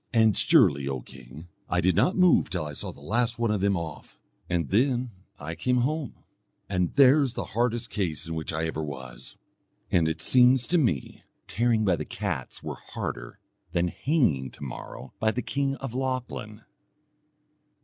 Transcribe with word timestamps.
And 0.11 0.35
surely, 0.35 0.87
O 0.87 1.01
king, 1.01 1.47
I 1.69 1.79
did 1.79 1.95
not 1.95 2.15
move 2.17 2.49
till 2.49 2.65
I 2.65 2.71
saw 2.71 2.91
the 2.91 3.01
last 3.01 3.37
one 3.37 3.51
of 3.51 3.61
them 3.61 3.77
off. 3.77 4.19
And 4.49 4.69
then 4.69 5.11
I 5.39 5.53
came 5.53 5.81
home. 5.81 6.15
And 6.67 6.95
there's 6.95 7.35
the 7.35 7.43
hardest 7.53 7.91
case 7.91 8.27
in 8.27 8.33
which 8.33 8.51
I 8.51 8.65
ever 8.65 8.81
was; 8.83 9.37
and 9.91 10.07
it 10.07 10.19
seems 10.19 10.65
to 10.69 10.79
me 10.79 11.17
that 11.17 11.47
tearing 11.53 11.85
by 11.85 11.97
the 11.97 12.05
cats 12.05 12.63
were 12.63 12.77
harder 12.77 13.37
than 13.73 13.89
hanging 13.89 14.49
to 14.49 14.63
morrow 14.63 15.13
by 15.19 15.29
the 15.29 15.43
king 15.43 15.75
of 15.75 15.93
Lochlann." 15.93 16.63